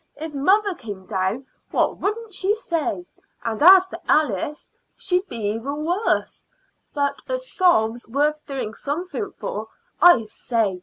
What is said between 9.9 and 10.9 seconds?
I say!